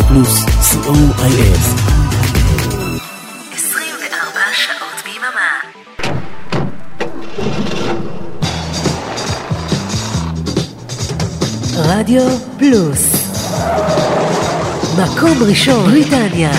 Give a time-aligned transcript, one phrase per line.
[0.00, 1.58] רדיו פלוס, co.il.
[3.54, 5.50] 24 שעות ביממה.
[11.76, 12.22] רדיו
[12.58, 13.30] פלוס
[14.98, 16.50] מקום ראשון בריטניה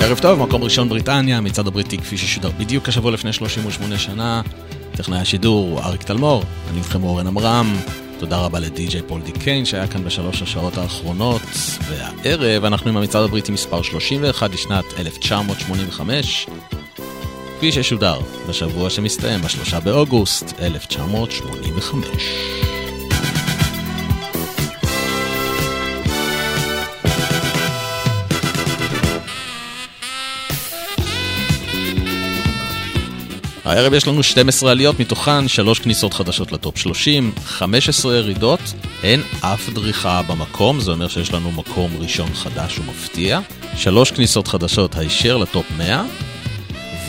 [0.00, 4.42] ערב טוב, מקום ראשון בריטניה, המצעד הבריטי כפי ששודר בדיוק השבוע לפני 38 שנה.
[5.02, 7.76] טכנאי השידור הוא אריק תלמור, אני איתכם אורן עמרם.
[8.18, 11.42] תודה רבה לדי.ג'יי פול די קיין שהיה כאן בשלוש השעות האחרונות.
[11.88, 16.46] והערב אנחנו עם המצעד הבריטי מספר 31 לשנת 1985.
[17.56, 22.69] כפי ששודר בשבוע שמסתיים בשלושה באוגוסט 1985.
[33.64, 38.60] הערב יש לנו 12 עליות, מתוכן 3 כניסות חדשות לטופ 30, 15 ירידות,
[39.02, 43.40] אין אף דריכה במקום, זה אומר שיש לנו מקום ראשון חדש ומפתיע,
[43.76, 46.04] 3 כניסות חדשות הישר לטופ 100,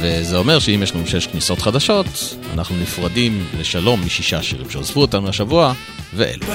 [0.01, 5.29] וזה אומר שאם יש לנו 6 כניסות חדשות, אנחנו נפרדים לשלום משישה שירים שעוזבו אותנו
[5.29, 5.73] השבוע,
[6.13, 6.47] ואלו.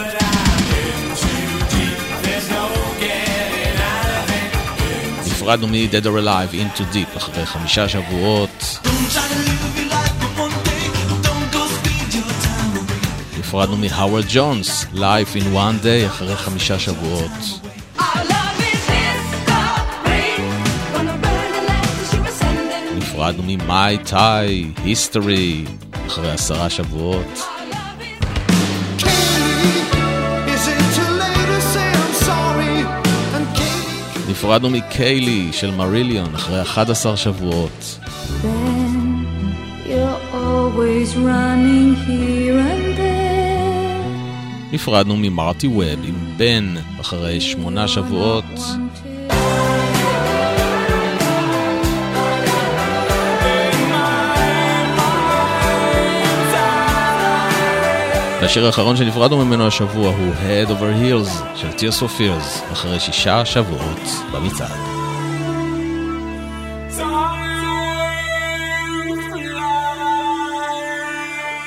[5.27, 8.79] נפרדנו מ-Dead or Alive Into Deep אחרי חמישה שבועות.
[13.47, 17.31] נפרדנו מהאוורד ג'ונס, Life in One Day, אחרי חמישה שבועות.
[22.97, 25.71] נפרדנו ממאי טאי, History,
[26.07, 27.43] אחרי עשרה שבועות.
[34.29, 37.99] נפרדנו מקיילי של מריליון אחרי 11 שבועות.
[44.73, 48.45] נפרדנו ממרטי ווב עם בן אחרי שמונה שבועות.
[58.41, 63.45] והשיר האחרון שנפרדנו ממנו השבוע הוא Head Over Heels של Tears for Fears אחרי שישה
[63.45, 64.01] שבועות
[64.33, 64.97] במצעד.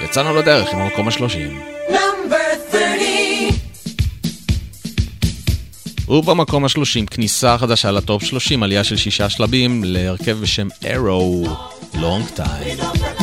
[0.01, 1.61] יצאנו לדרך עם המקום השלושים.
[6.09, 11.47] ובמקום השלושים כניסה חדשה לטופ שלושים, עלייה של שישה שלבים להרכב בשם Arrow,
[11.93, 13.18] Long Time.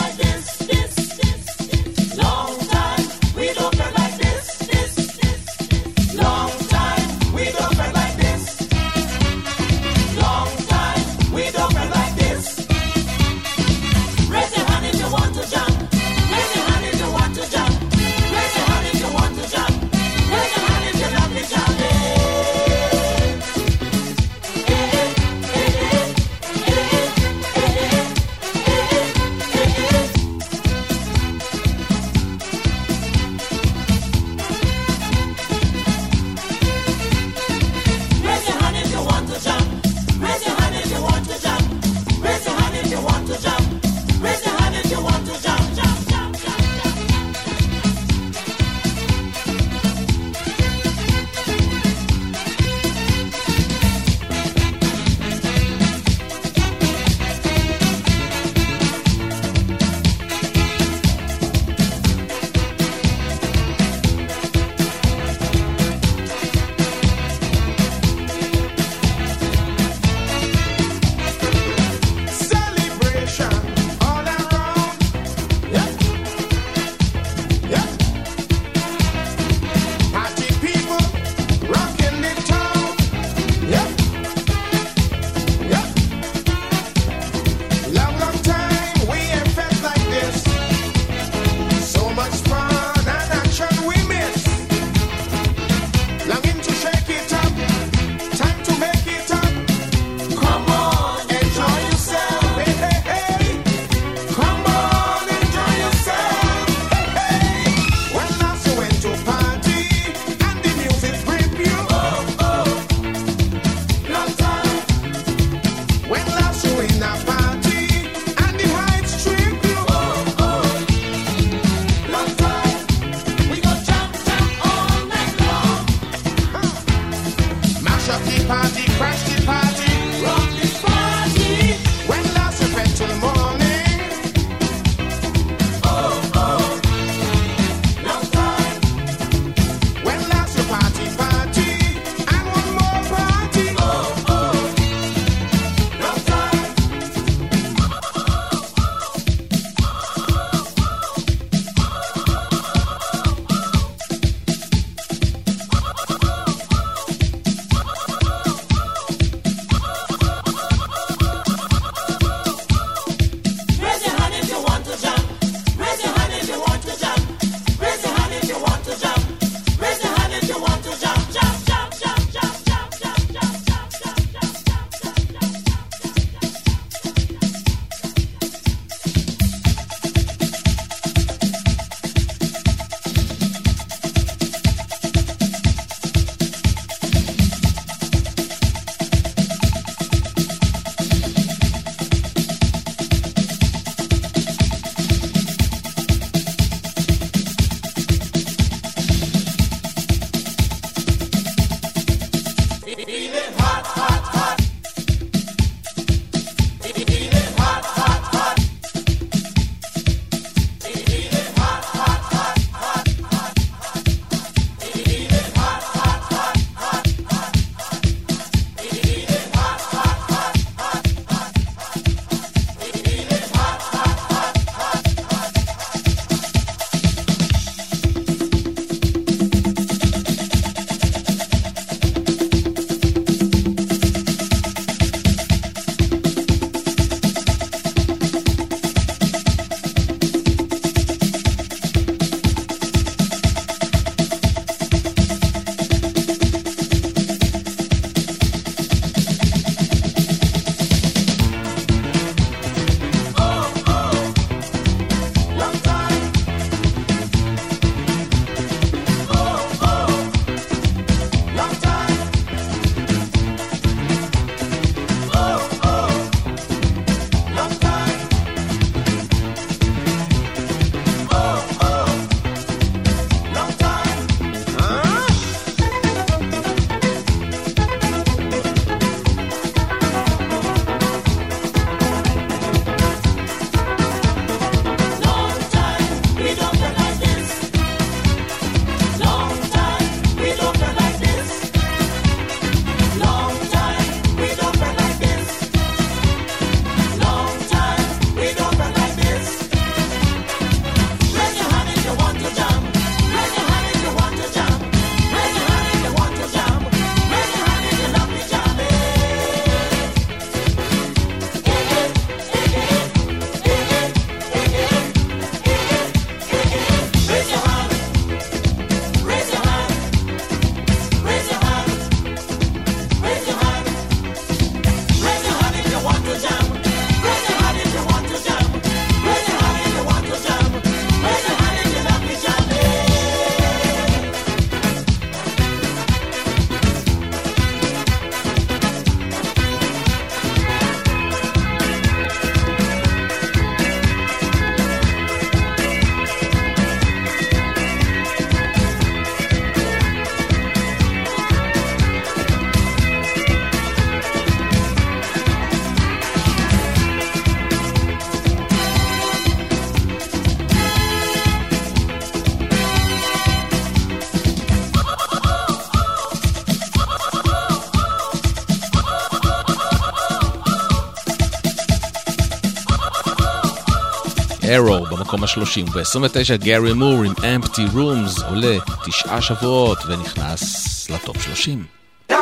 [375.36, 375.90] במקום ה-30.
[375.90, 378.76] ב-29 גארי מור עם Empty Rooms עולה
[379.06, 381.84] תשעה שבועות ונכנס לטופ 30.
[382.32, 382.34] Number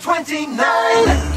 [0.00, 1.35] 29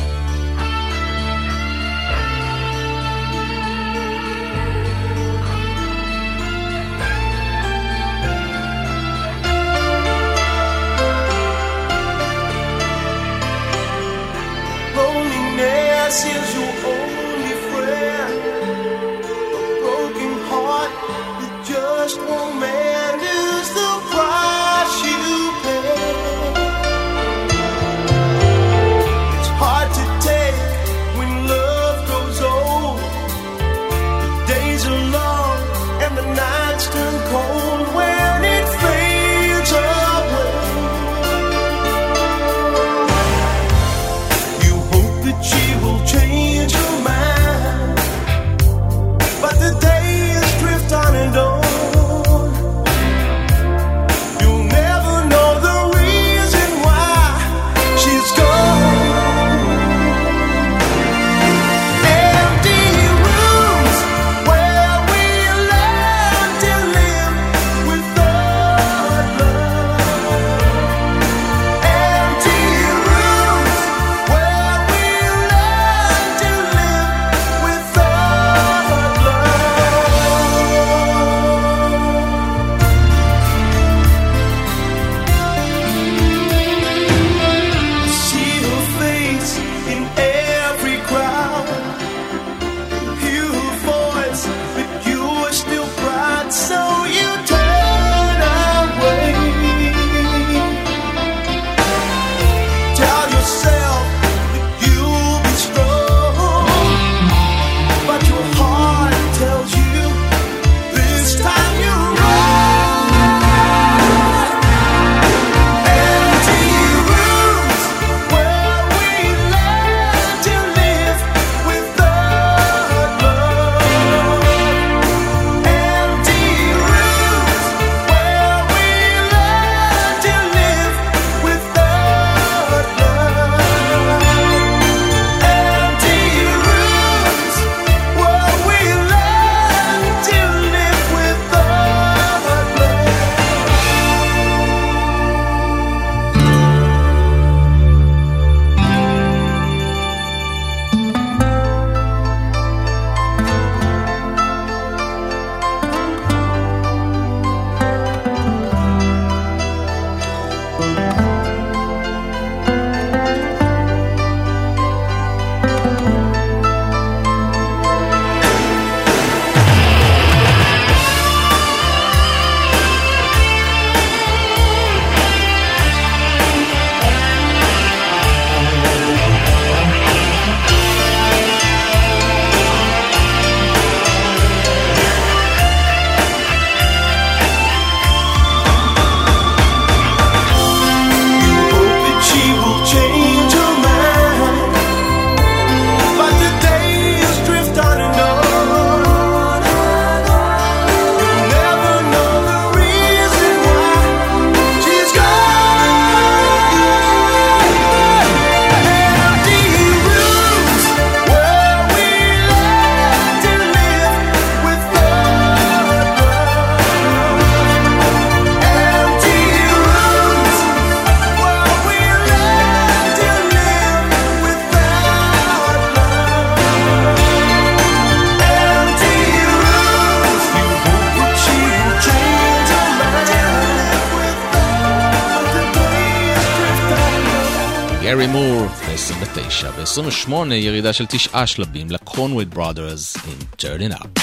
[240.19, 244.18] 2008 ירידה של תשעה שלבים לקונווי ברודרס עם Turn It Up.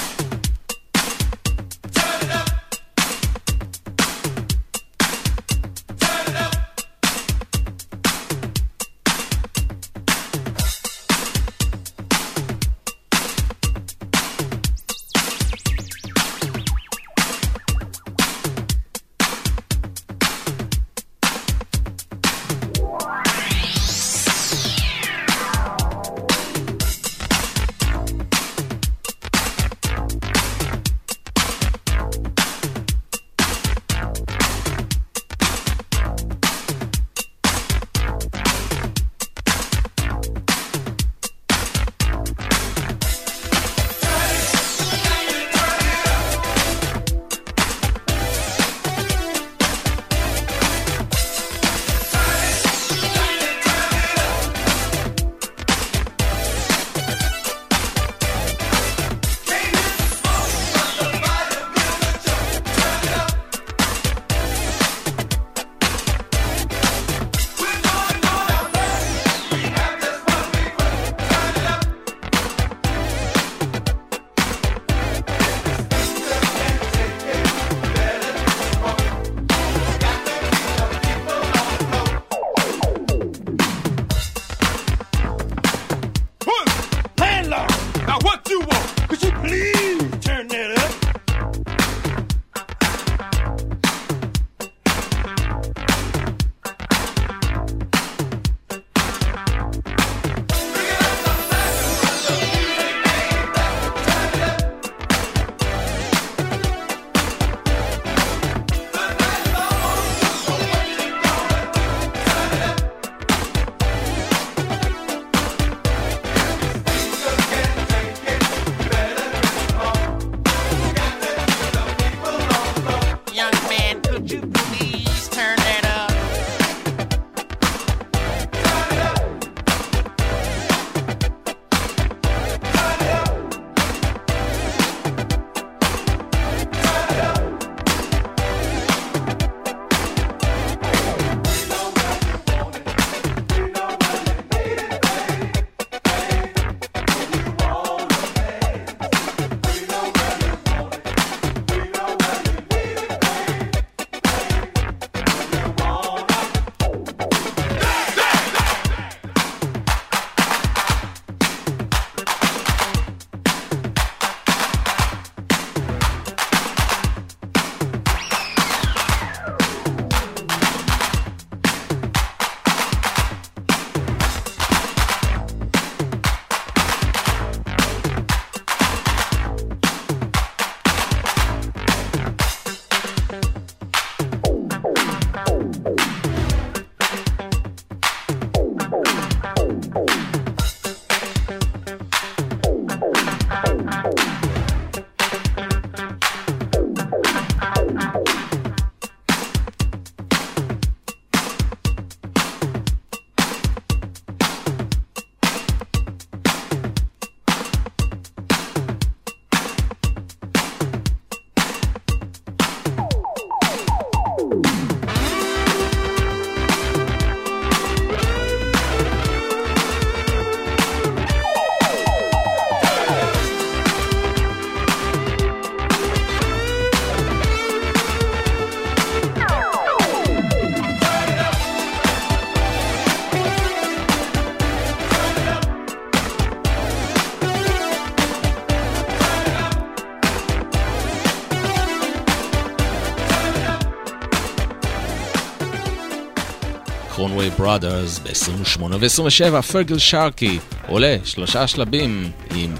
[247.66, 252.74] בראדרס ב-28 ו-27, פרגל שרקי עולה שלושה שלבים עם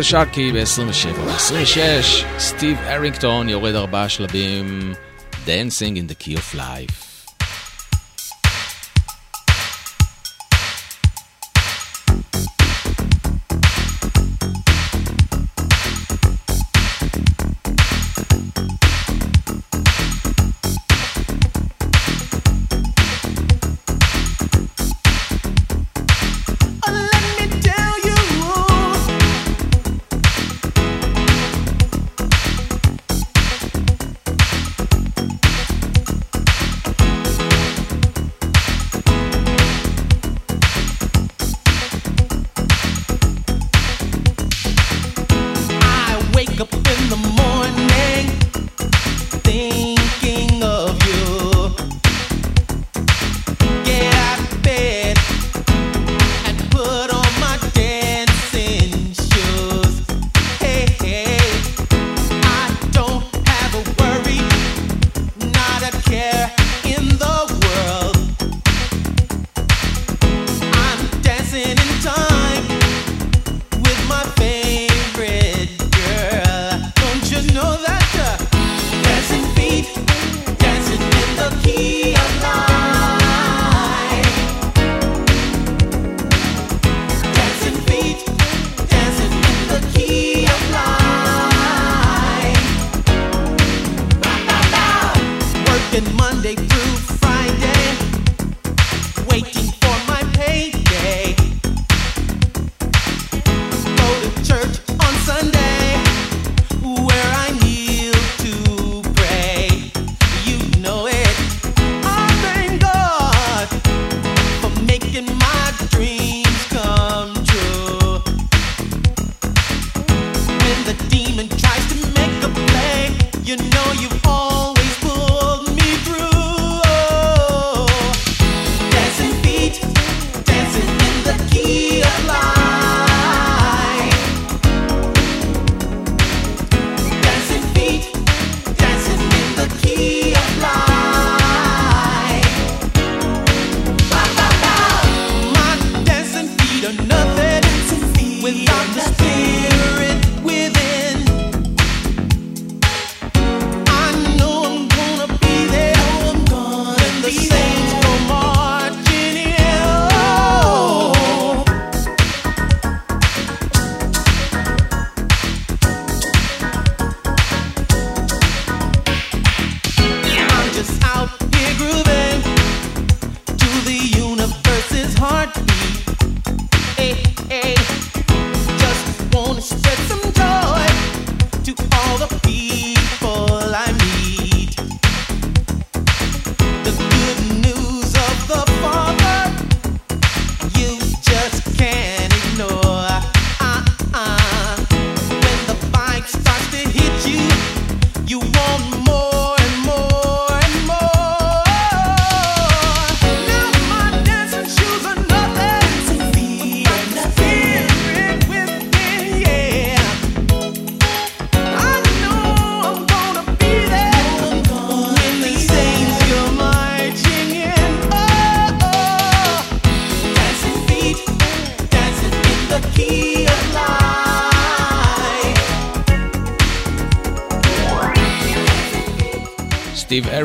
[0.00, 1.20] פרגל שרקי ב-27.
[1.20, 4.92] ב-26 סטיב ארינגטון יורד ארבעה שלבים
[5.46, 7.09] Dancing in the Key of Life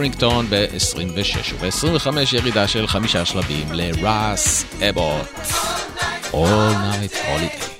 [0.05, 5.27] סטיב ארינגטון ב-26 וב-25 ירידה של חמישה שלבים לראס אבוט.
[6.31, 7.74] All Night Holiday.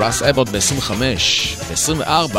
[0.00, 0.92] רס אבוט ב-25,
[1.70, 2.36] ב-24,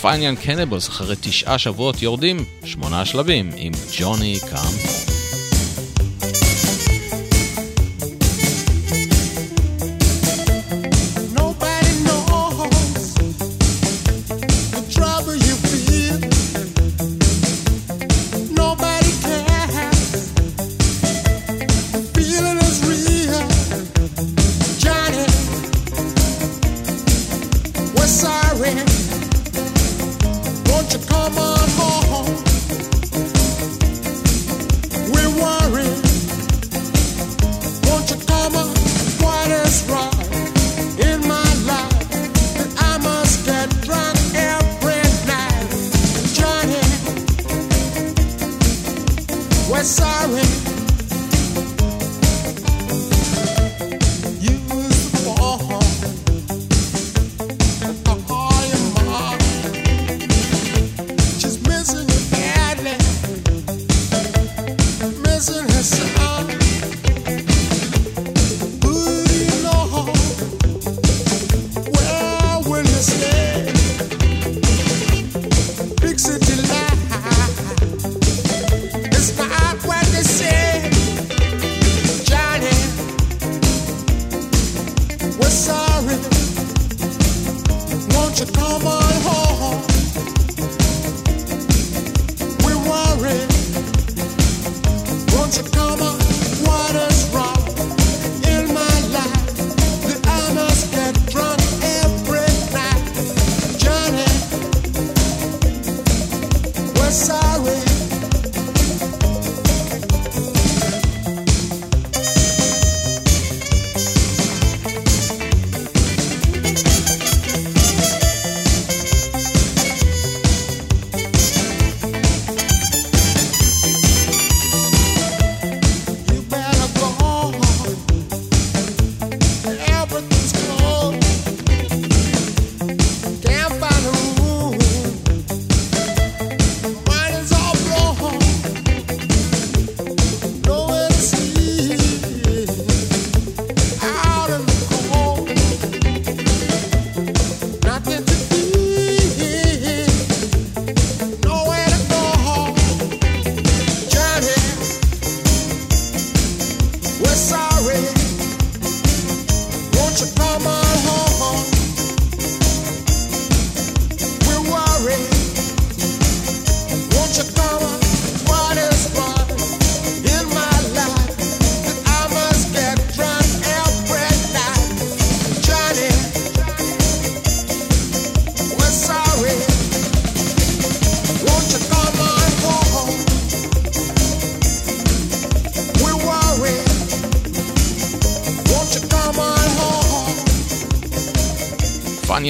[0.00, 4.89] פיינליאן קנבוס אחרי תשעה שבועות יורדים שמונה שלבים עם ג'וני קאם.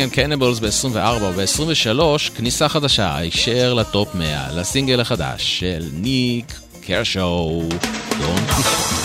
[0.01, 2.01] פאניאן קניבלס ב-24 וב-23
[2.37, 7.63] כניסה חדשה, הישר לטופ 100, לסינגל החדש של ניק קרשו,
[8.19, 9.00] דון קיפוט.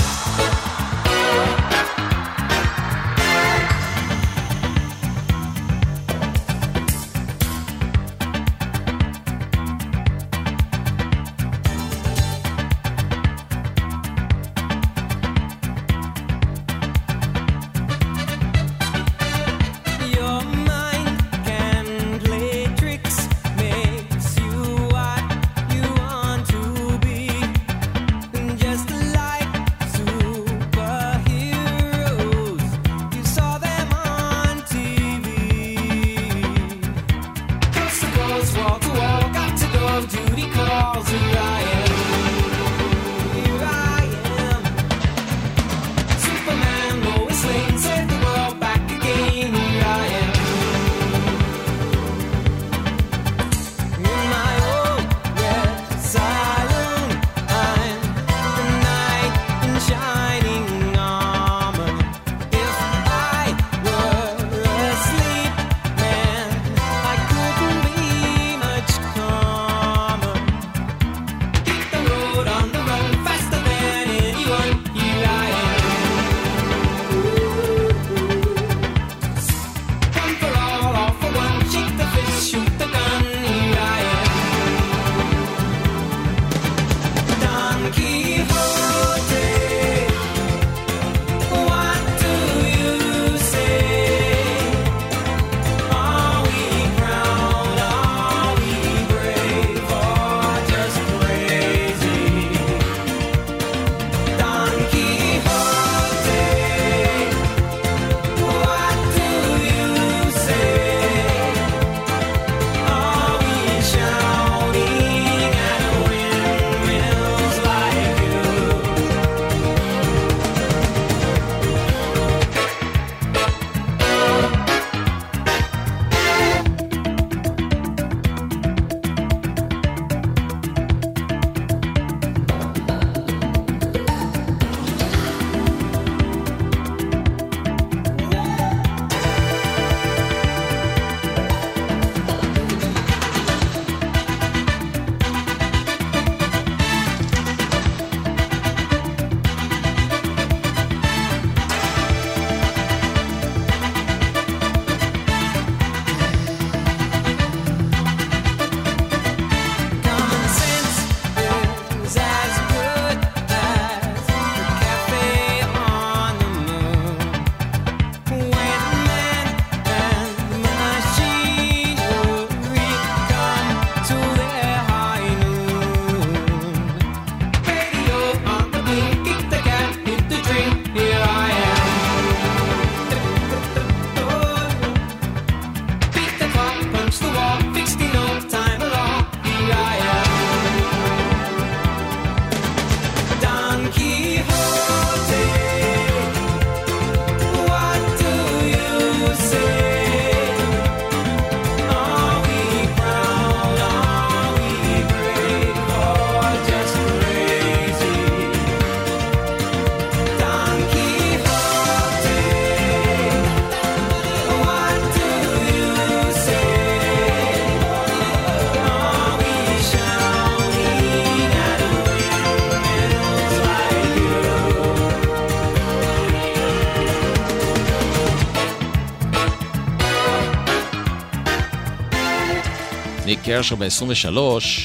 [233.56, 234.38] גרשר ב-23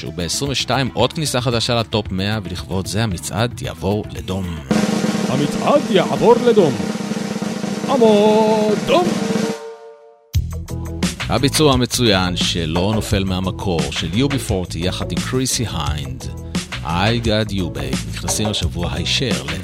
[0.07, 4.55] וב-22 עוד כניסה חדשה לטופ 100 ולכבוד זה המצעד יעבור לדום.
[5.27, 6.73] המצעד יעבור לדום.
[7.89, 9.07] עמוד דום!
[11.29, 16.23] הביצוע המצוין שלא נופל מהמקור של UB40 יחד עם קריסי היינד,
[16.83, 19.60] I got you babe, נכנסים השבוע הישר ל...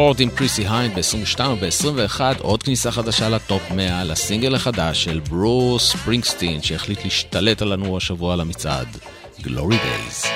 [0.00, 5.92] פורטי עם Chrissie Hynde ב-22 וב-21 עוד כניסה חדשה לטופ 100 לסינגל החדש של Bruce
[5.92, 8.88] Springsteen שהחליט להשתלט עלינו השבוע על המצעד,
[9.38, 10.29] Glory Days.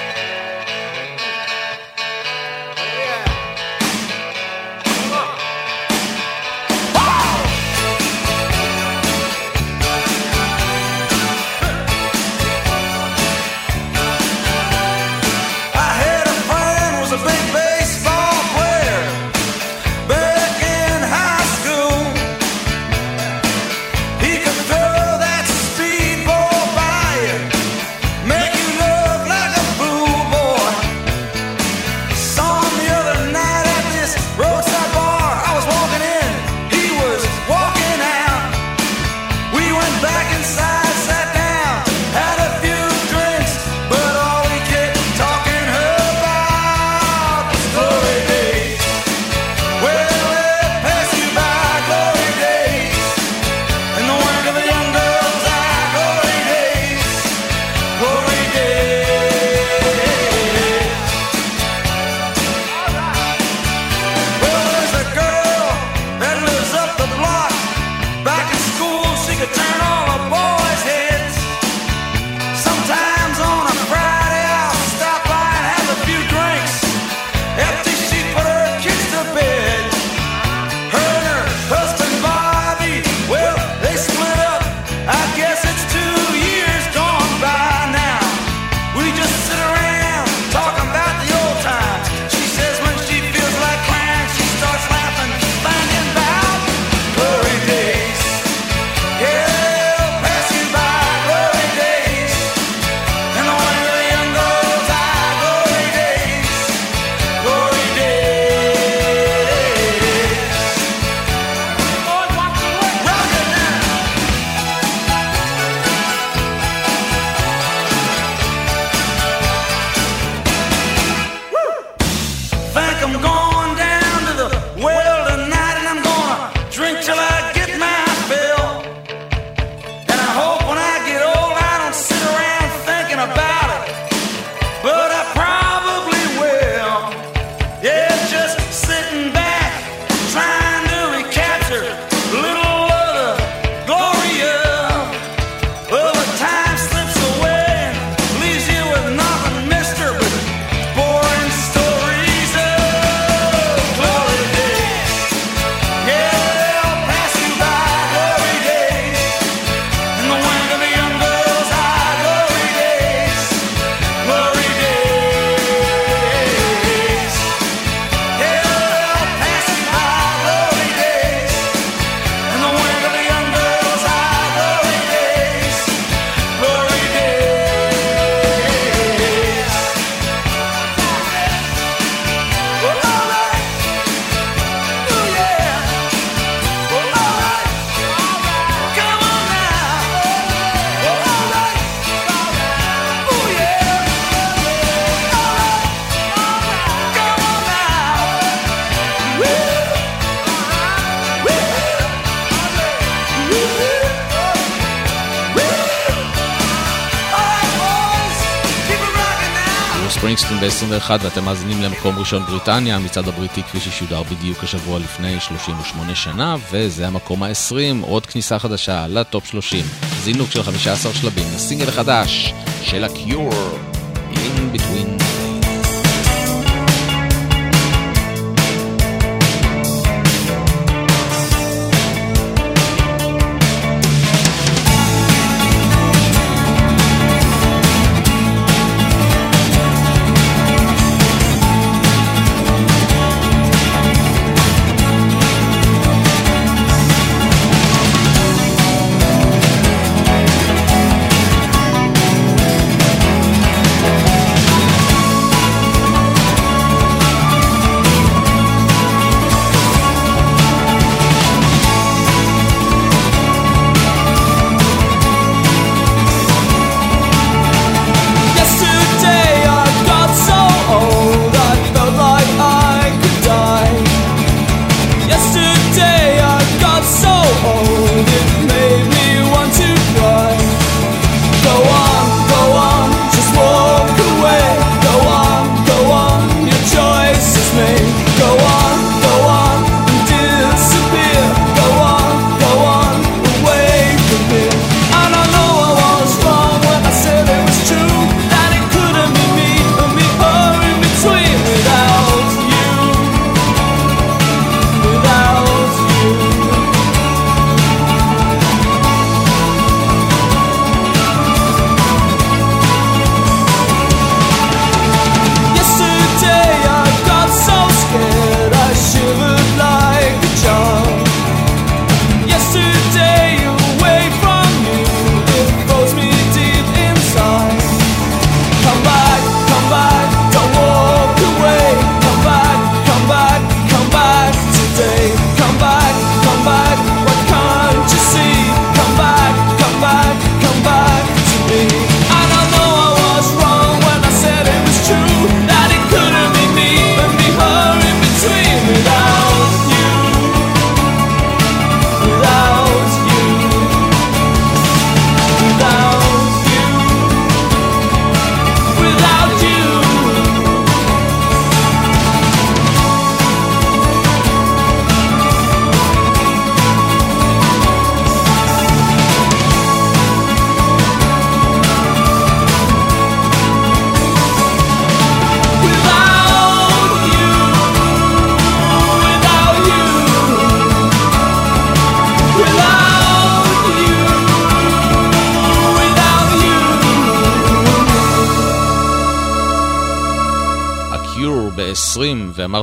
[210.85, 216.57] 2021 ואתם מאזינים למקום ראשון בריטניה, המצעד הבריטי כפי ששודר בדיוק השבוע לפני 38 שנה,
[216.71, 219.85] וזה המקום ה-20, עוד כניסה חדשה לטופ 30.
[220.23, 223.94] זינוק של 15 שלבים, הסינגל החדש של הקיור.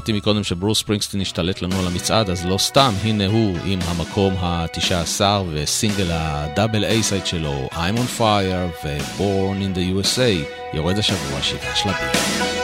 [0.01, 4.33] הזכרתי מקודם שברוס ספרינגסטין השתלט לנו על המצעד, אז לא סתם, הנה הוא עם המקום
[4.39, 5.21] ה-19
[5.51, 12.60] וסינגל הדאבל איי-סייד שלו, I'm on fire ו-Born in the USA, יורד השבוע שבעה שלבים.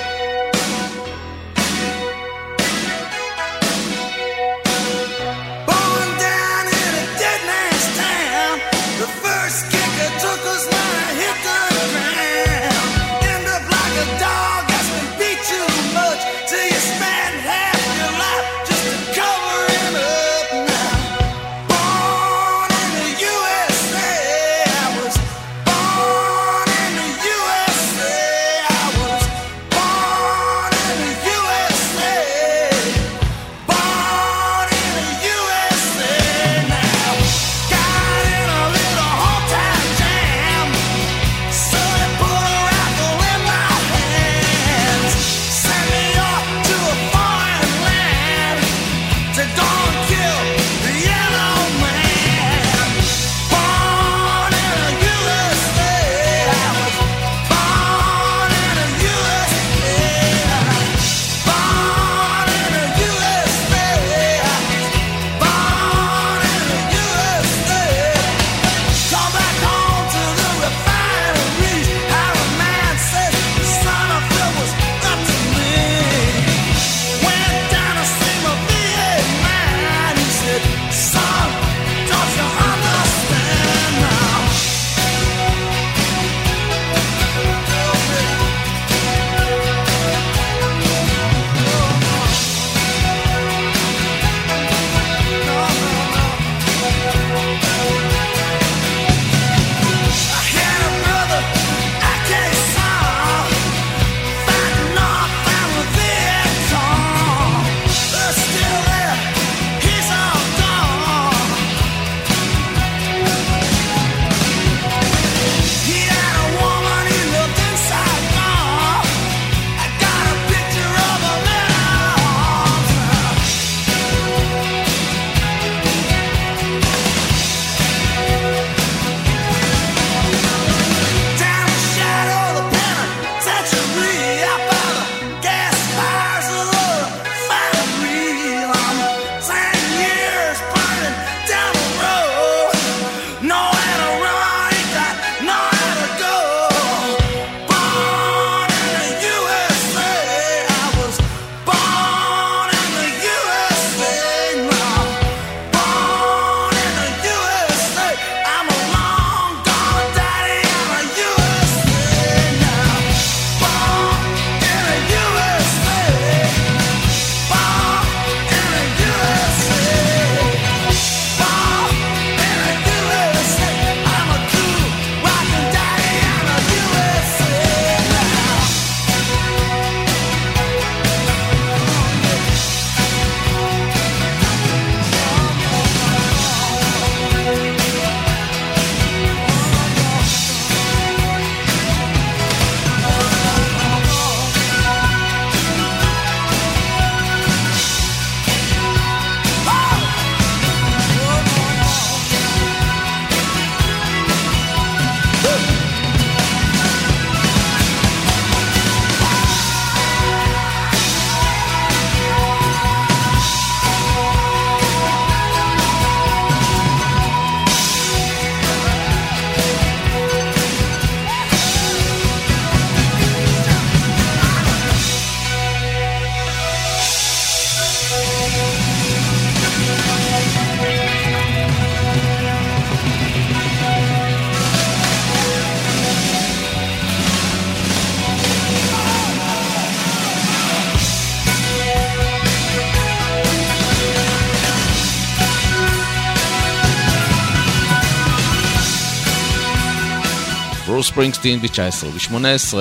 [251.08, 252.76] ספרינגסטין ב-19 ו-18,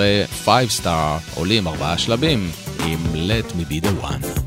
[0.45, 2.51] 5 סטאר עולים ארבעה שלבים
[2.87, 4.46] עם Let me be the one.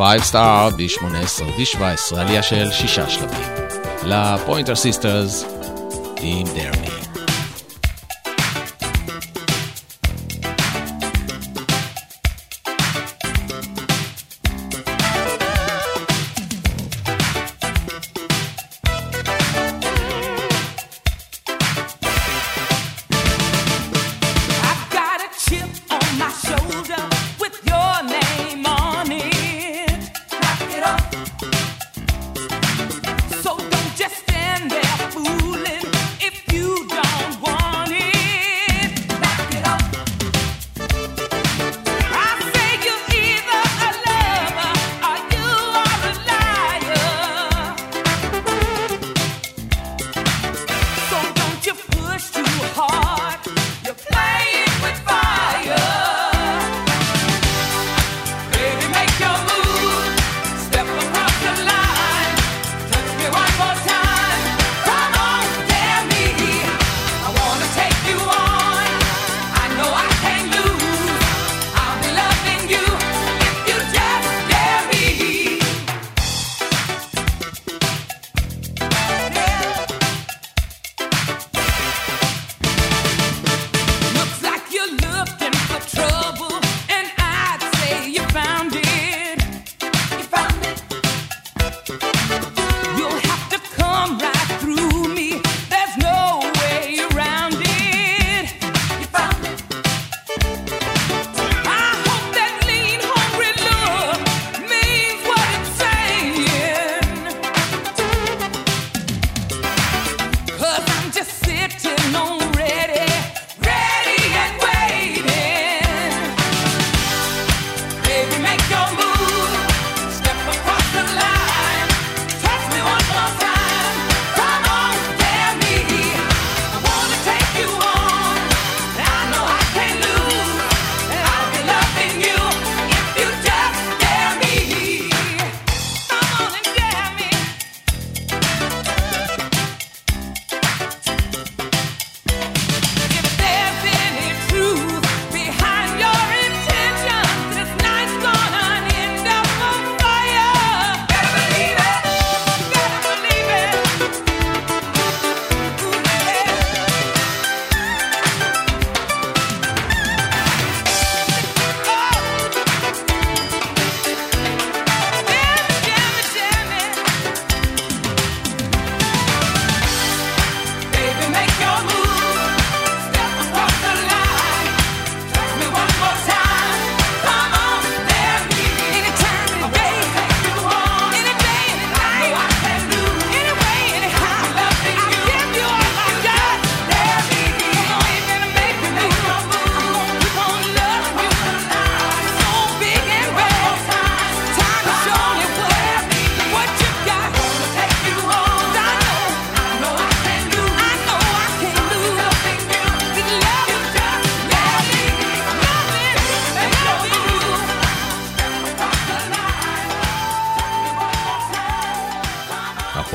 [0.00, 3.48] 5 star ב-18 ו-17, עלייה של שישה שלבים.
[4.04, 5.44] לפוינטר סיסטרס
[6.20, 6.79] עם דרק.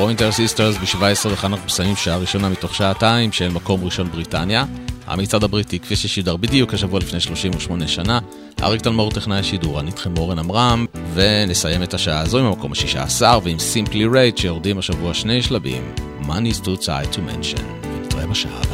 [0.06, 4.66] Pointer Sisters ב-17 ואנחנו מסיימים שעה ראשונה מתוך שעתיים של מקום ראשון בריטניה.
[5.08, 8.20] המצעד הבריטי כפי ששידר בדיוק השבוע לפני 38 שנה.
[8.64, 13.24] אריק תלמור טכנאי השידור, אני איתכם אורן עמרם, ונסיים את השעה הזו עם המקום ה-16
[13.43, 18.64] ועם Simply Red שיורדים השבוע שני שלבים, Money is too tight to mention, נתראה בשעה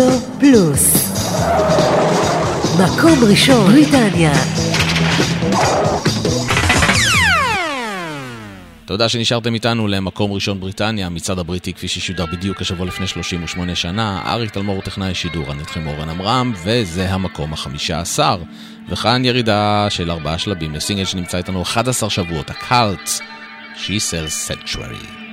[0.00, 1.14] רדיו פלוס.
[2.84, 4.32] מקום ראשון, בריטניה.
[8.84, 14.22] תודה שנשארתם איתנו למקום ראשון בריטניה, המצעד הבריטי כפי ששודר בדיוק השבוע לפני 38 שנה.
[14.26, 18.38] אריק תלמור טכנאי שידור, אני אתכם אורן עמרם, וזה המקום החמישה עשר.
[18.88, 23.20] וכאן ירידה של ארבעה שלבים לסינגל שנמצא איתנו 11 שבועות, הקארטס,
[23.76, 25.23] She Sells Sanctuary.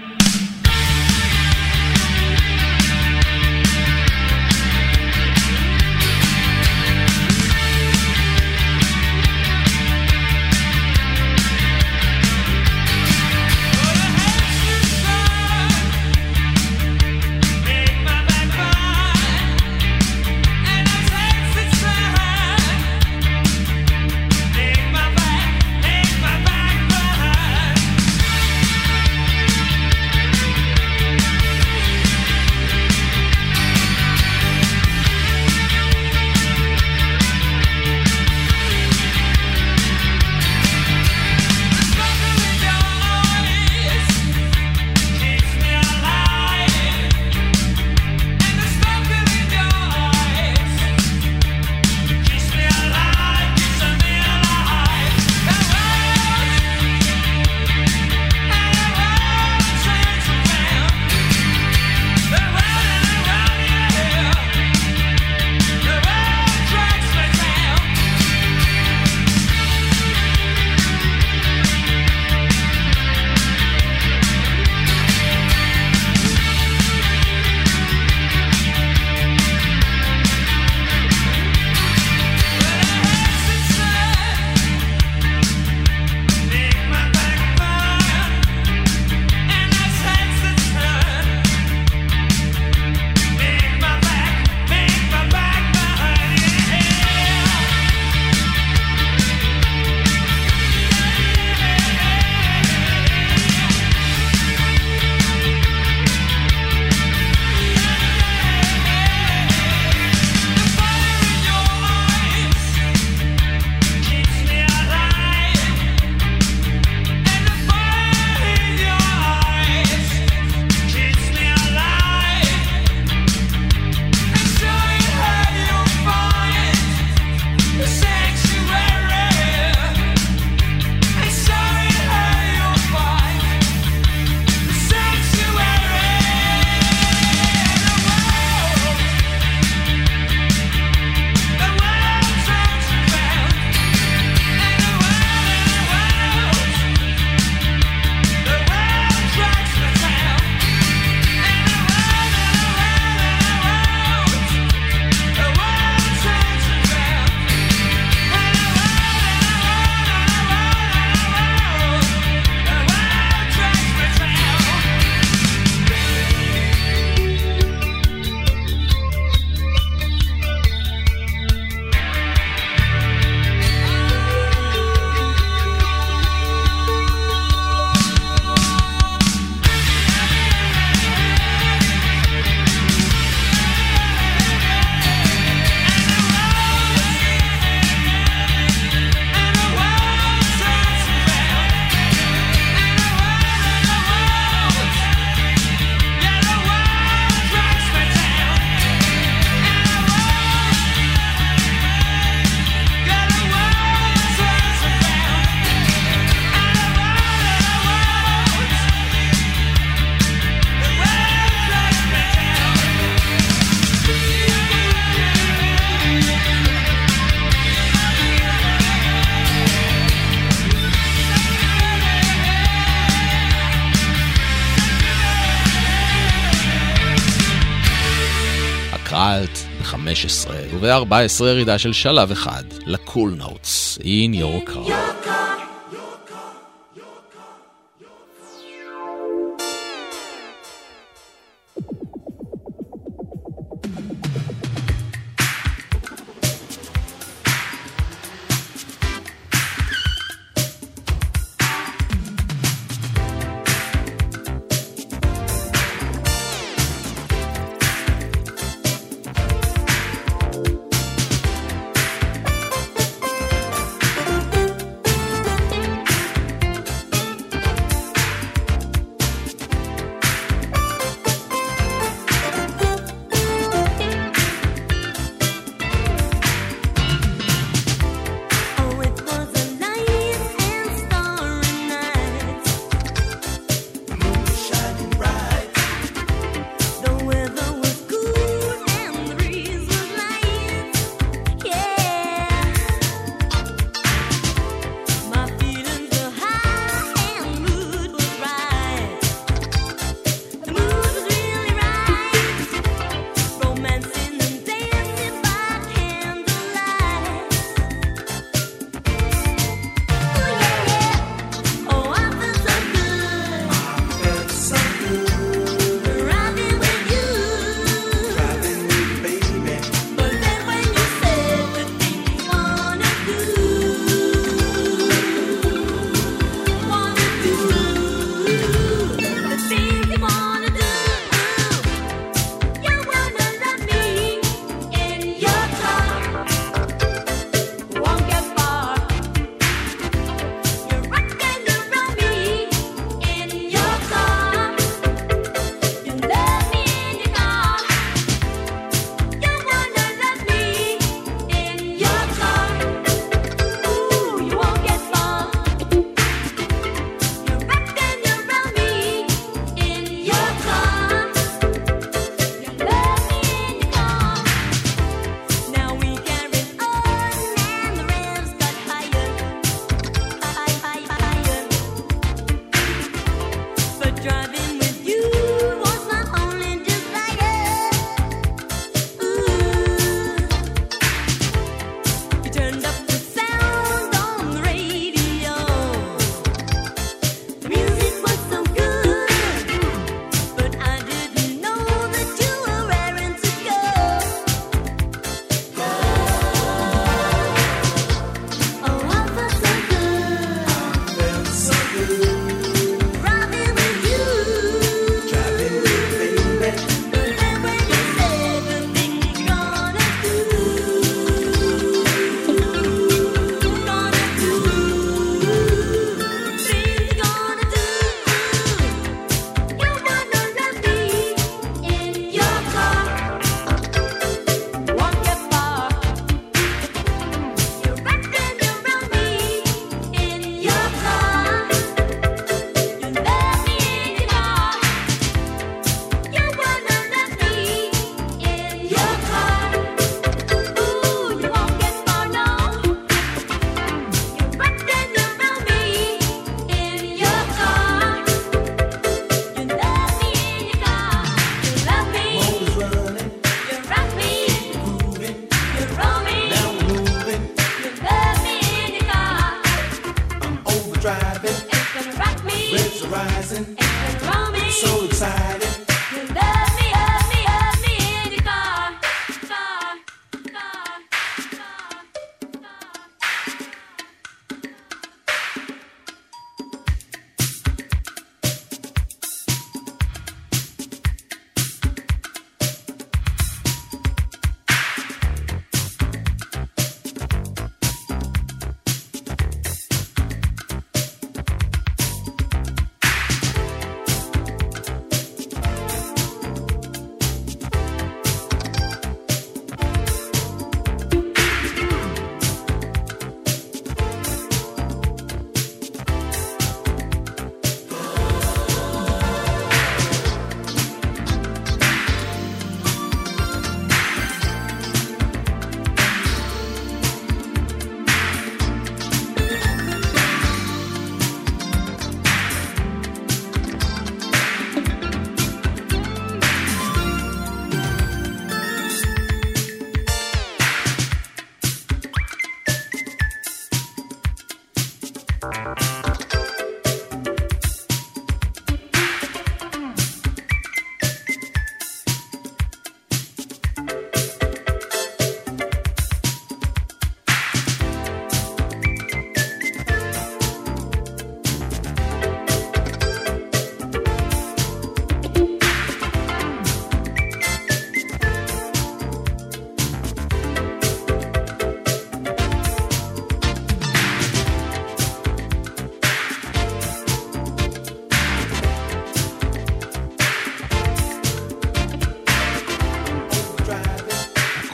[230.82, 234.91] ו-14 ירידה של שלב אחד לקול נוטס, In Your Car.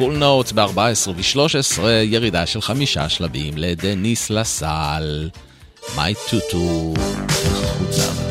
[0.08, 5.30] קול נוטס ב-14 ו-13, ירידה של חמישה שלבים לדניס לסל.
[5.96, 6.94] מיי טוטו,
[7.30, 8.27] איך החוצה.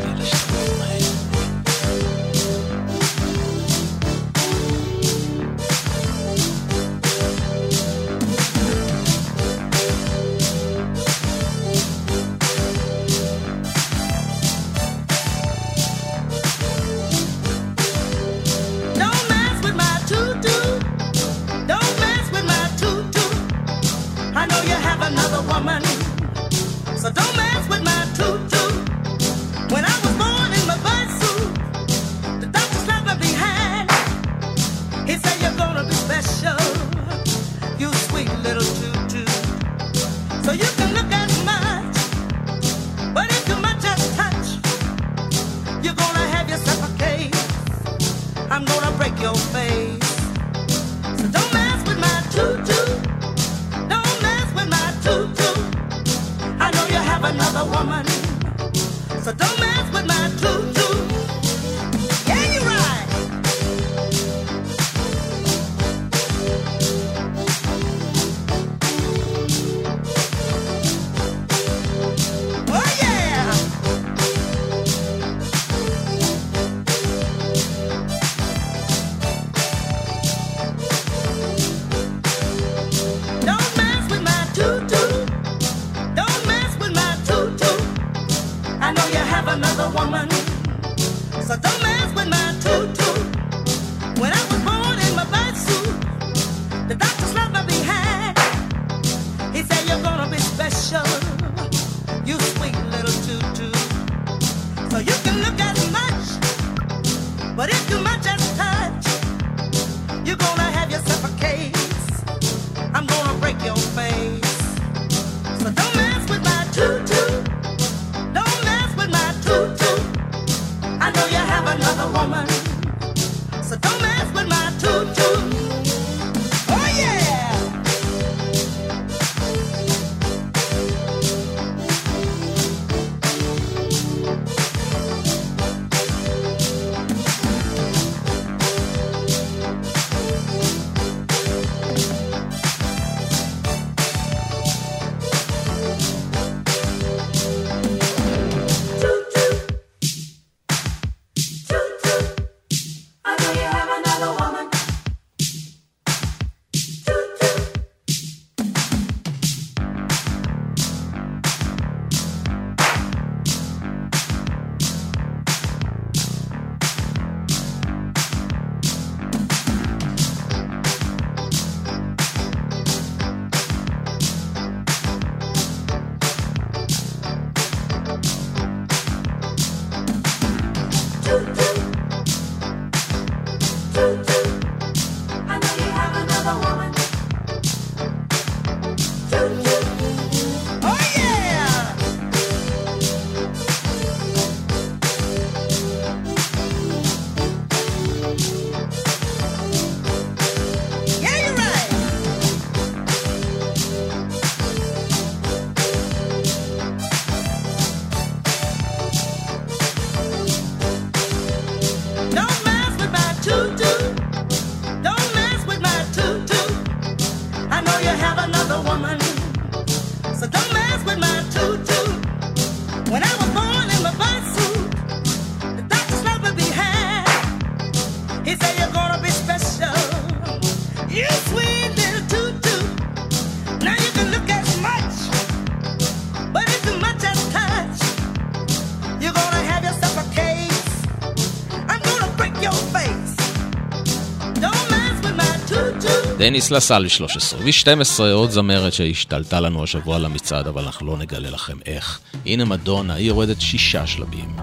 [246.47, 251.77] דניס לסל ב-13 ו-12, עוד זמרת שהשתלטה לנו השבוע למצעד, אבל אנחנו לא נגלה לכם
[251.87, 252.21] איך.
[252.47, 254.57] הנה מדונה, היא יורדת שישה שלבים.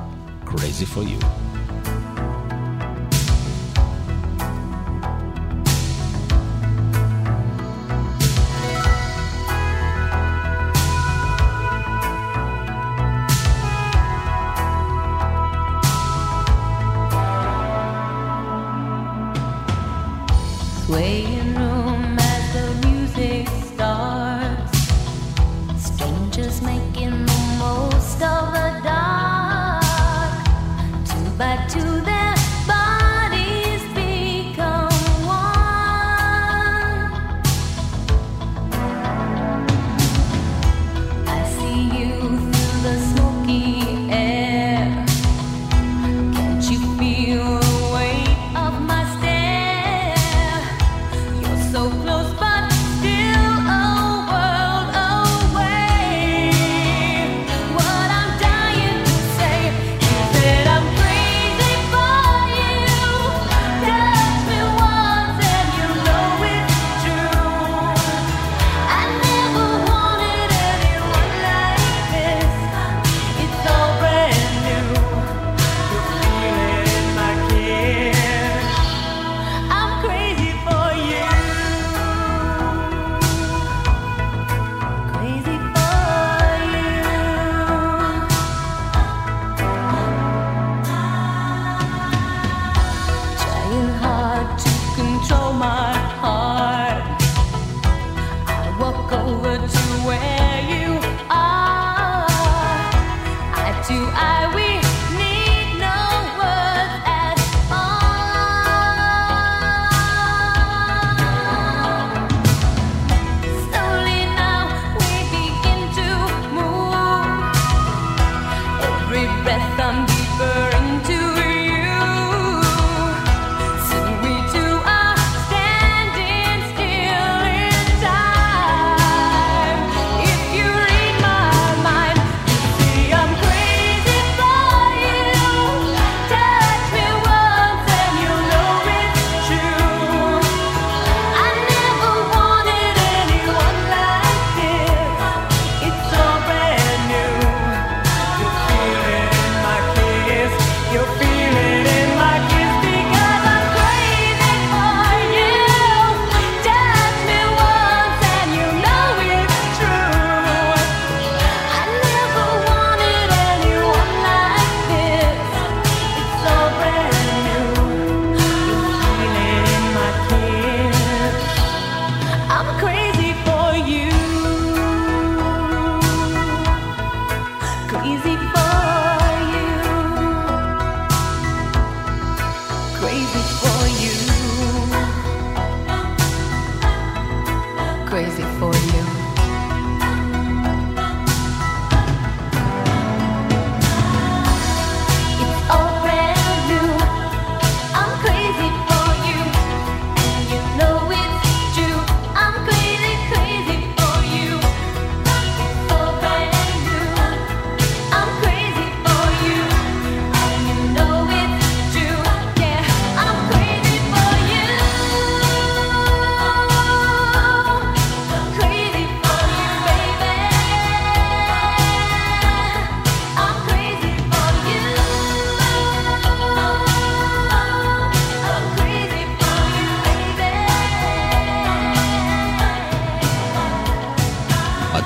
[0.45, 1.42] Crazy for you.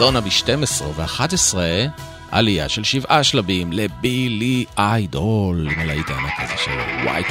[0.07, 1.57] מדונה ב-12 ו-11,
[2.31, 6.71] עלייה של שבעה שלבים לבילי איידול, עם הלהיט הענק הזה של
[7.05, 7.27] וייט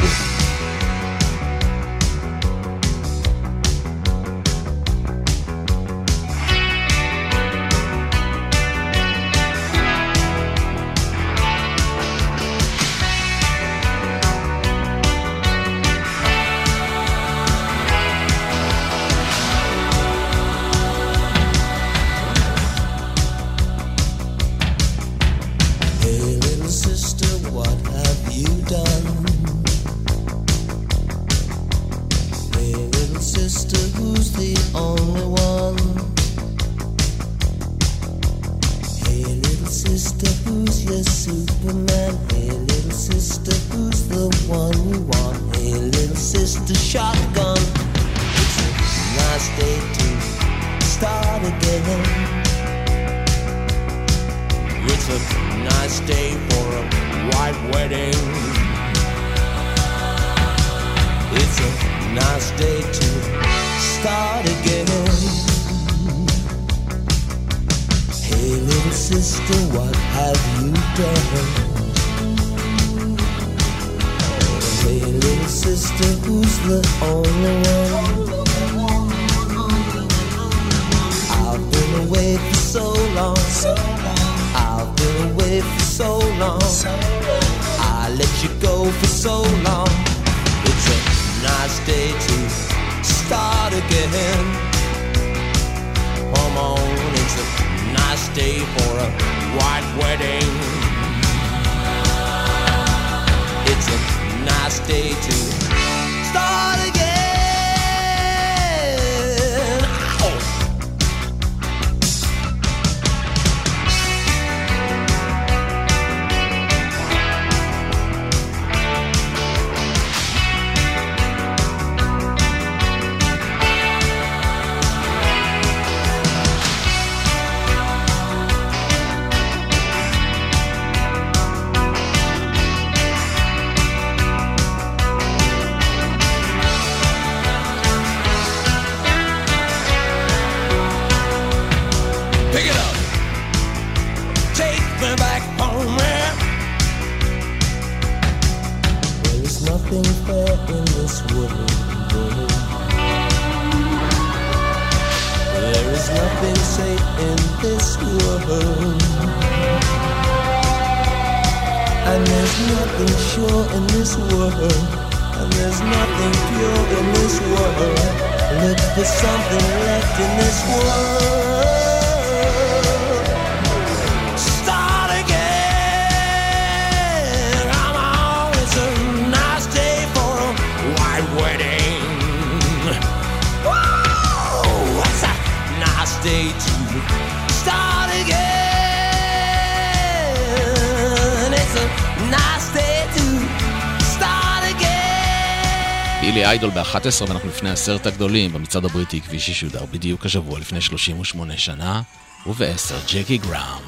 [196.77, 202.03] ב-11 ואנחנו לפני עשרת הגדולים במצעד הבריטי, כפי ששודר בדיוק השבוע לפני 38 שנה,
[202.47, 203.83] ובעשר Jaki Graham,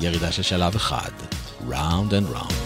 [0.00, 1.10] ירידה של שלב אחד,
[1.68, 2.57] Round and Round.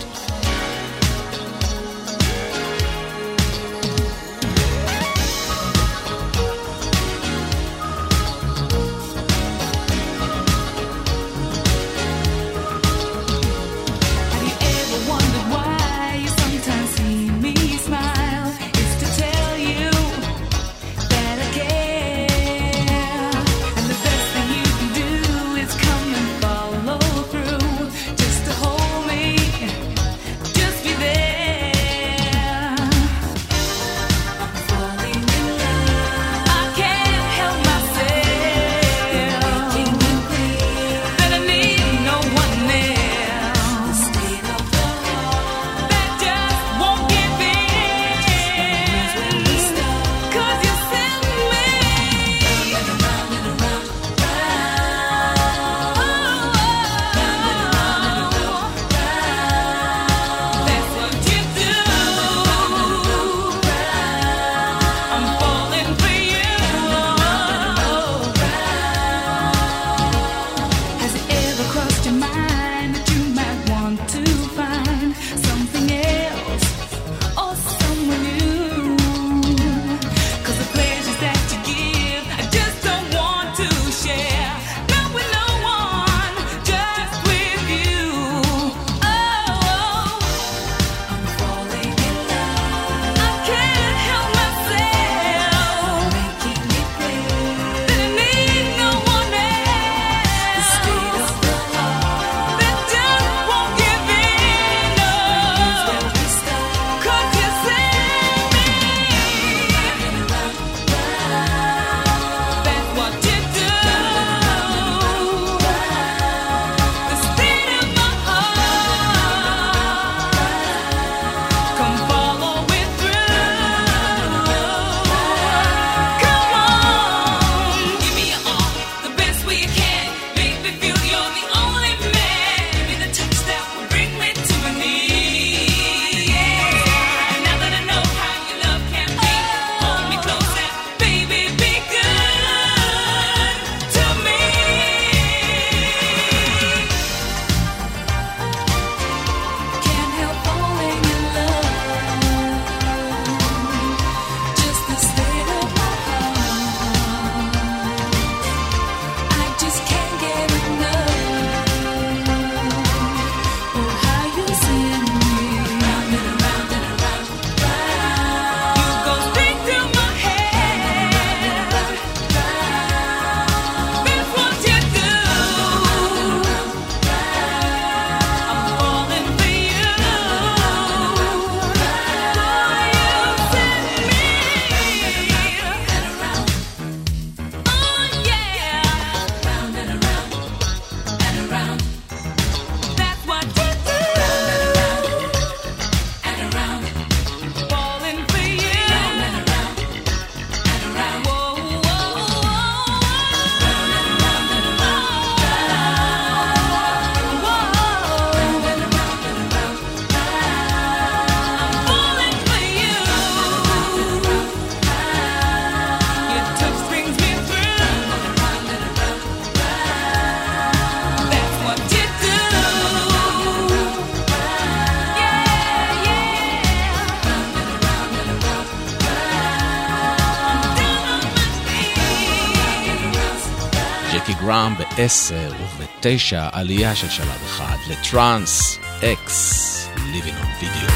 [235.04, 240.91] 10 וב-9 עלייה של שלב אחד לטראנס אקס, living on video.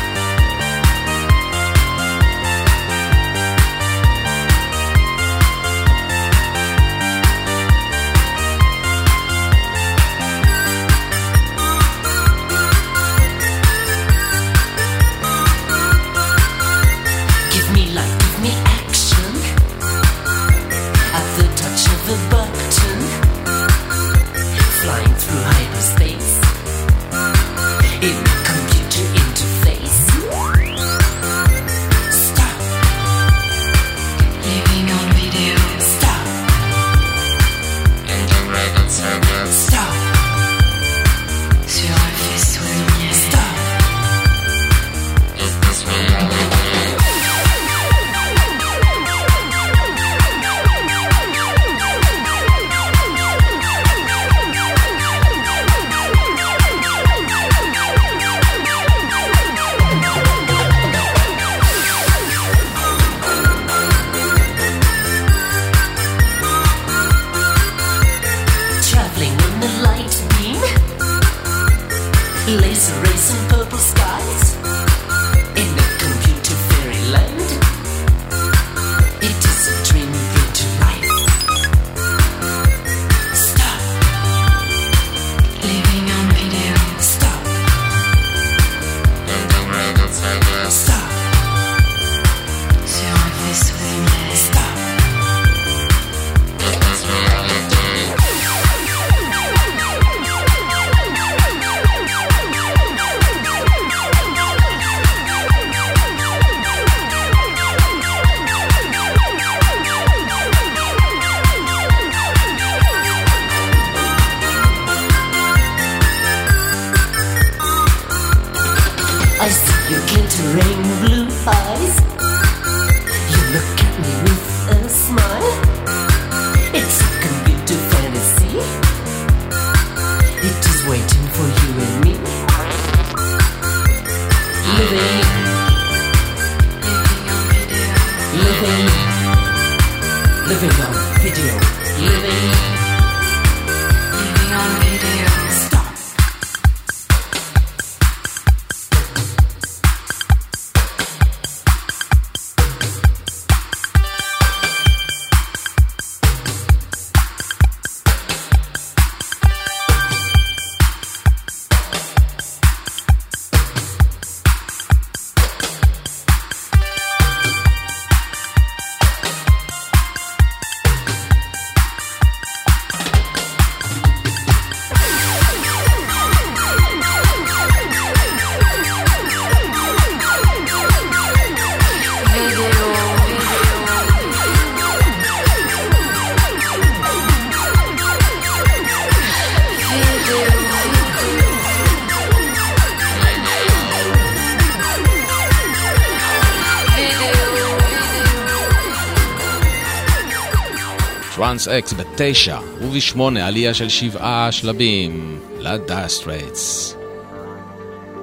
[201.67, 206.97] DSX בתשע ובשמונה עלייה של שבעה שלבים לדאסט רייטס.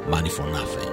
[0.09, 0.92] Money for nothing.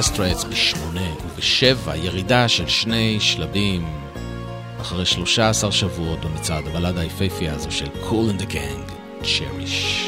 [0.00, 3.86] Dire Straits בשמונה ובשבע, ירידה של שני שלבים
[4.80, 9.99] אחרי 13 שבועות במצעד הבלדה היפהפייה הזו של Kool and the Gang, Cherish.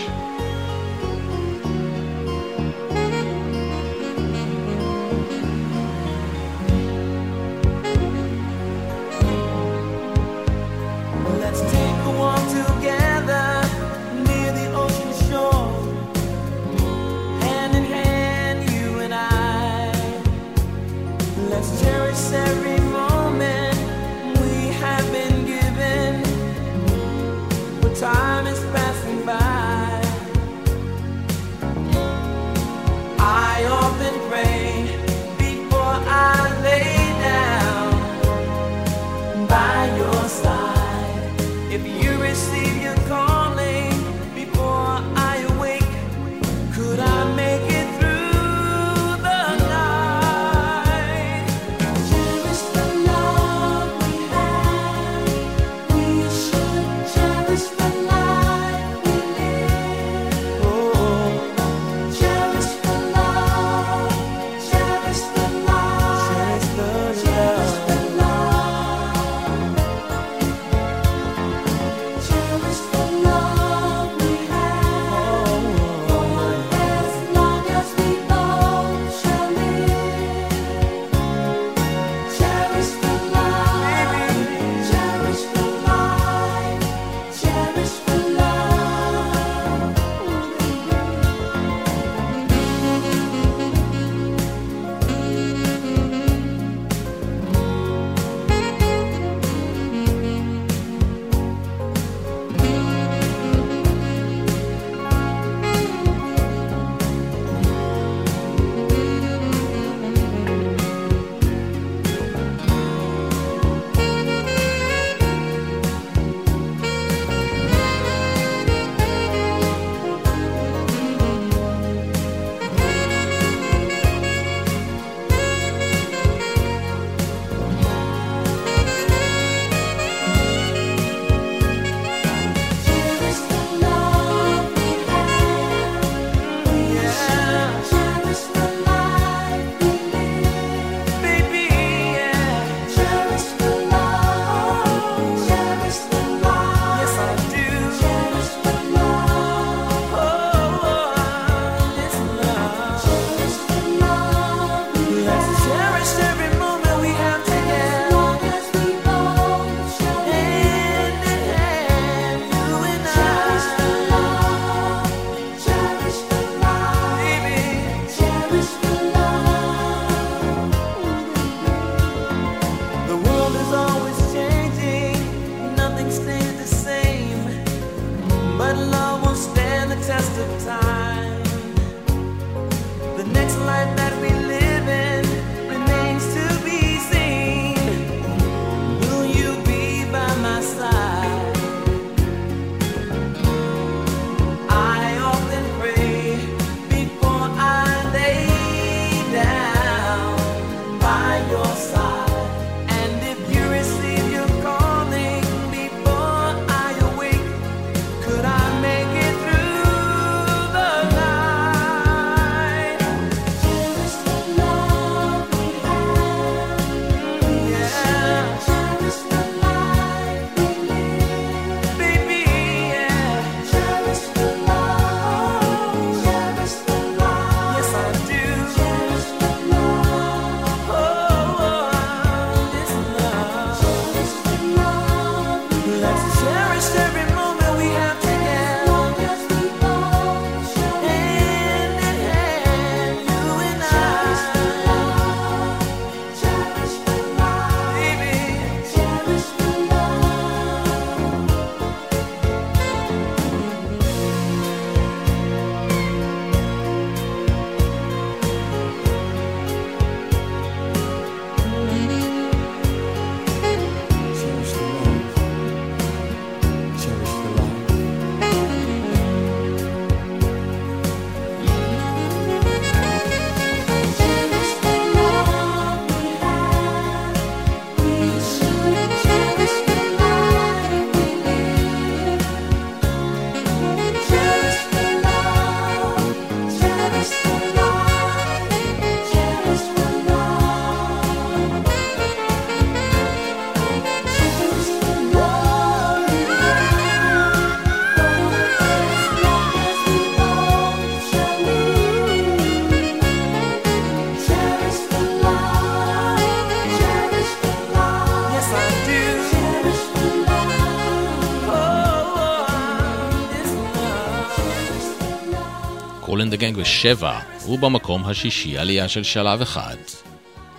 [316.78, 319.96] 2007 הוא במקום השישי עלייה של שלב אחד.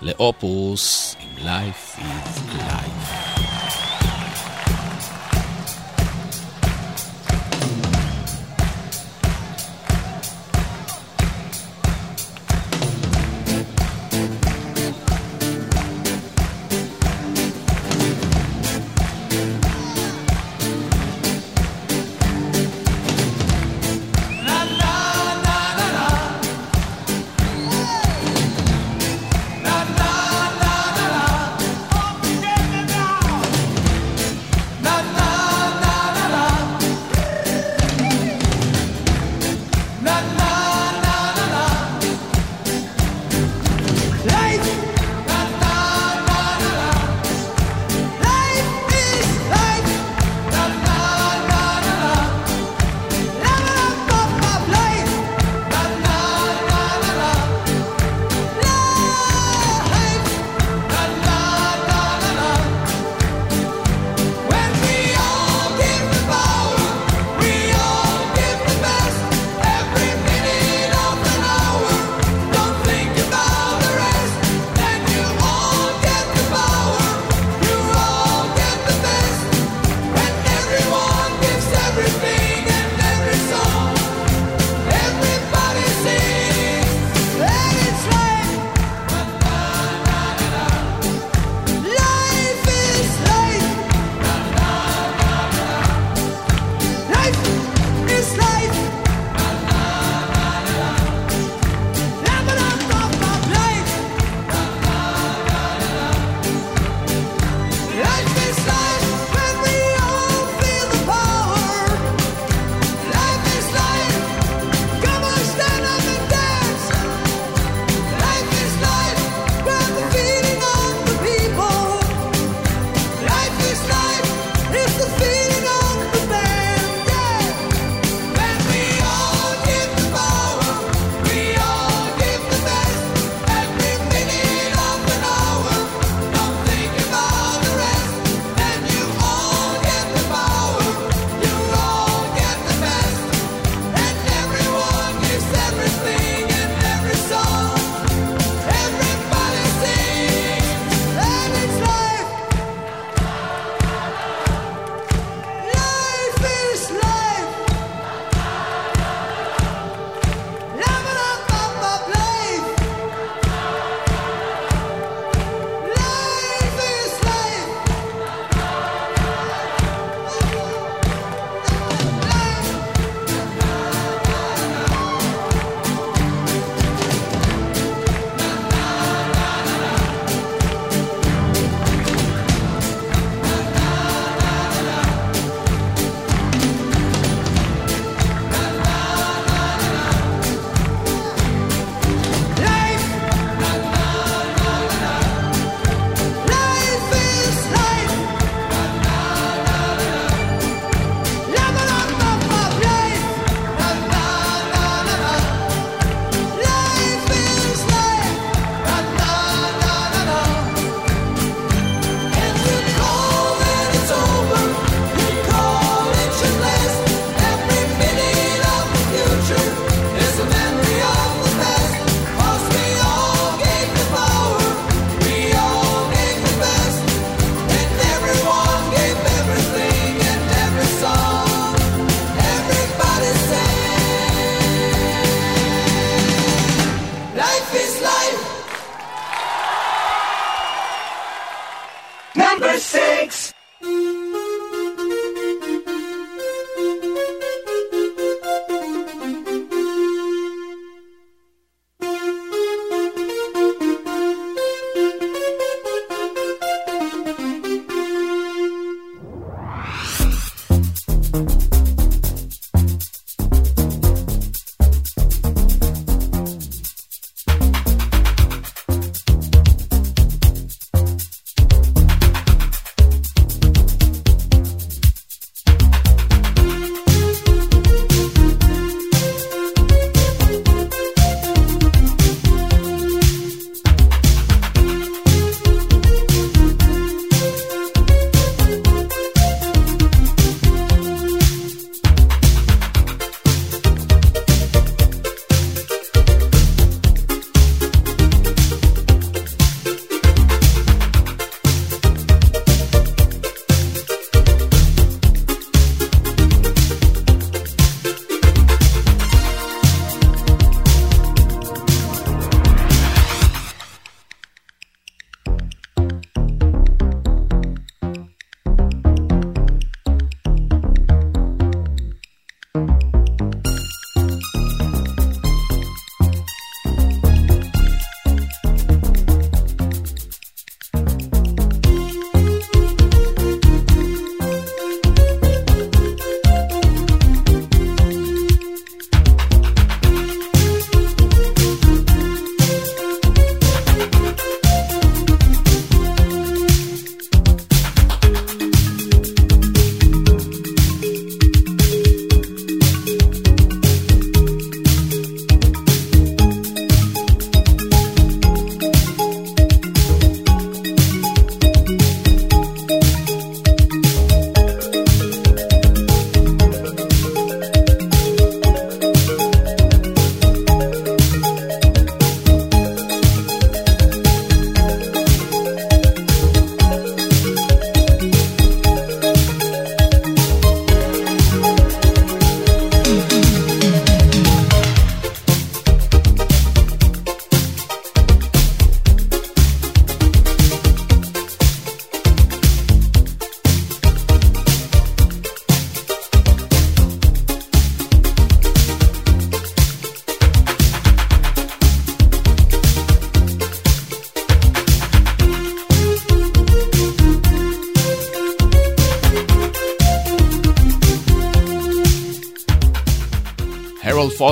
[0.02, 1.13] לאופוס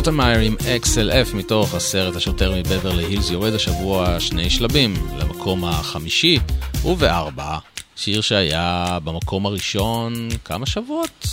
[0.01, 6.39] אוטמייר עם אקסל אף מתוך הסרט השוטר מבברלי הילס יורד השבוע שני שלבים למקום החמישי
[6.85, 7.57] ובארבע,
[7.95, 11.27] שיר שהיה במקום הראשון כמה שבועות?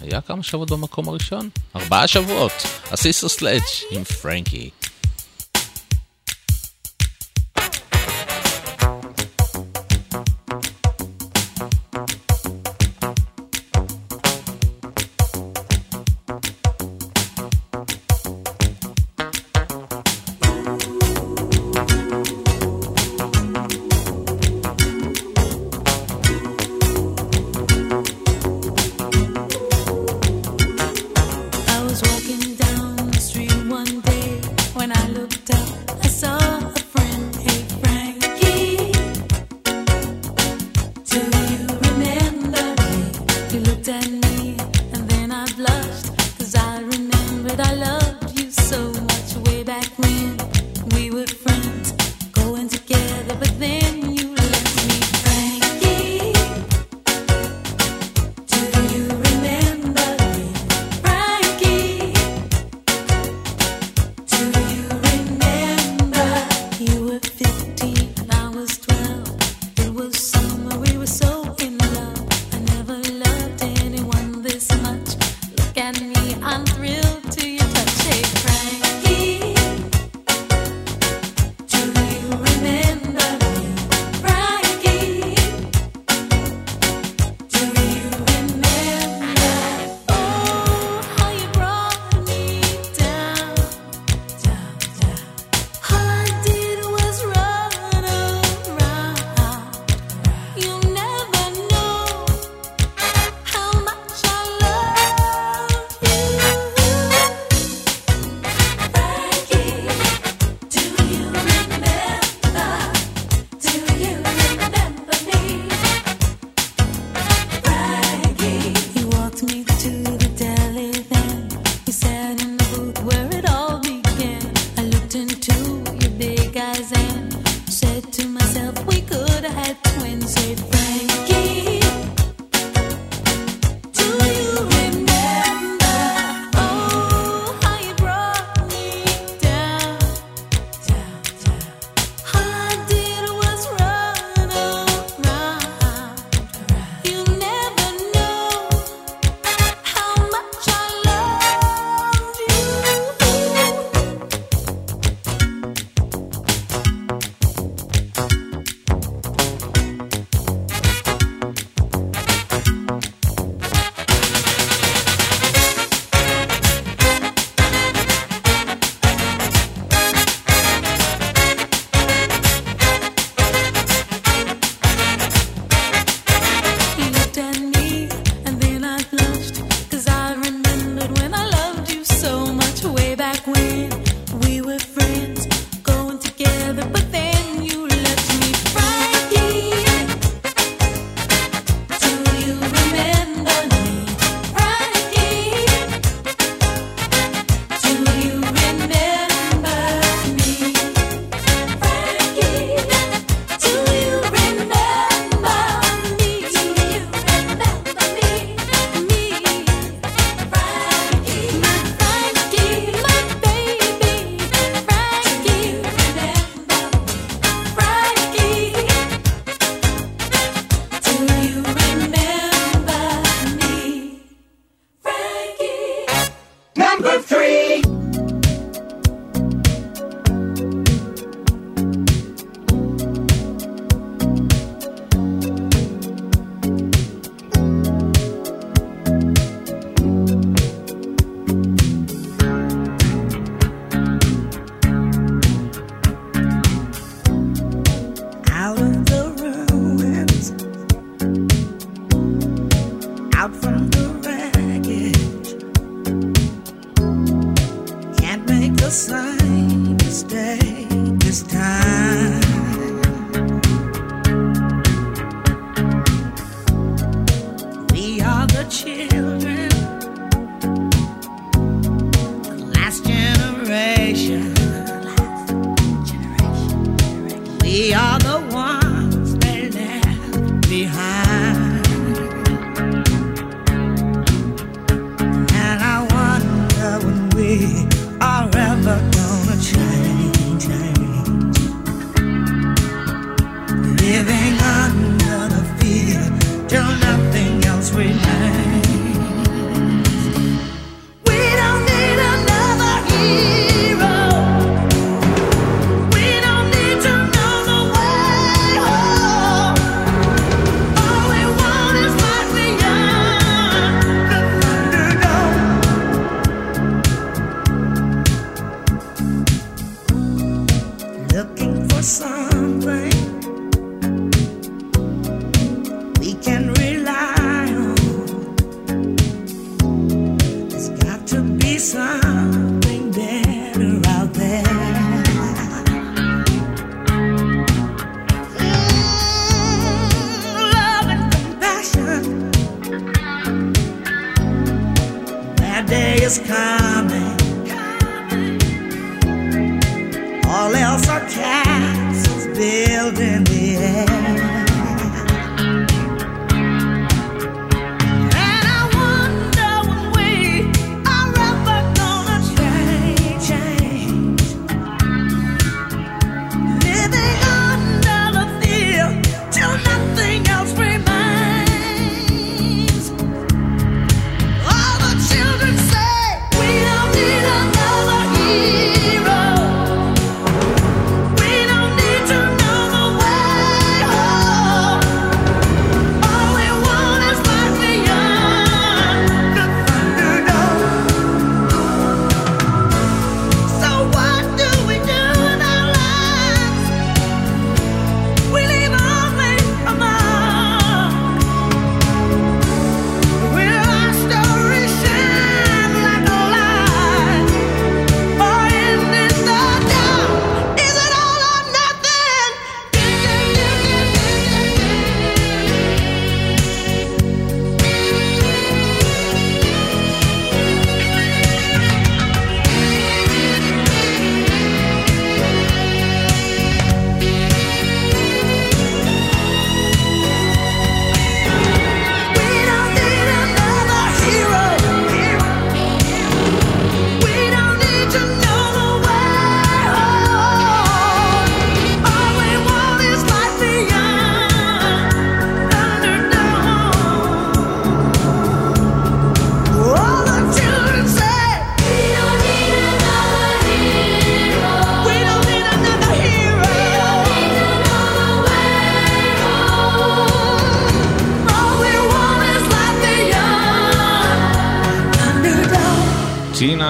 [0.00, 1.48] היה כמה שבועות במקום הראשון?
[1.76, 2.52] ארבעה שבועות,
[2.90, 4.70] הסיסר סלאץ' עם פרנקי.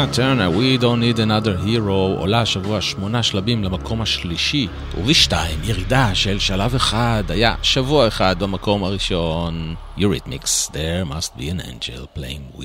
[0.07, 4.67] טרנר, We Don't Need Another Hero, עולה השבוע שמונה שלבים למקום השלישי,
[4.99, 11.61] ובשתיים ירידה של שלב אחד, היה שבוע אחד במקום הראשון, Eurythmics, There must be an
[11.61, 12.60] angel playing with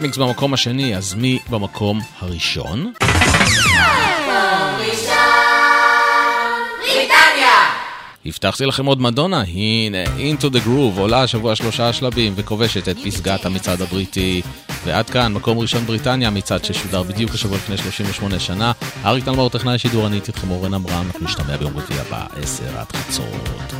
[0.00, 2.92] אייריתמיקס במקום השני, אז מי במקום הראשון?
[8.26, 13.46] הבטחתי לכם עוד מדונה, הנה, Into the Groove, עולה השבוע שלושה שלבים וכובשת את פסגת
[13.46, 14.42] המצעד הבריטי.
[14.84, 18.72] ועד כאן, מקום ראשון בריטניה, מצעד ששודר בדיוק השבוע לפני 38 שנה.
[19.04, 22.86] אריק תלמור, טכנאי שידור, אני איתכם אורן עמרם, אנחנו נשתמע ביום רביעי הבא, 10 עד
[22.96, 23.72] חצות.